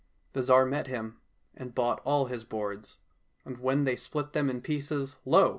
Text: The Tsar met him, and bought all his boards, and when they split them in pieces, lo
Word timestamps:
The 0.33 0.41
Tsar 0.41 0.65
met 0.65 0.87
him, 0.87 1.17
and 1.55 1.75
bought 1.75 2.01
all 2.03 2.25
his 2.25 2.43
boards, 2.43 2.97
and 3.45 3.59
when 3.59 3.83
they 3.83 3.95
split 3.95 4.33
them 4.33 4.49
in 4.49 4.61
pieces, 4.61 5.17
lo 5.25 5.49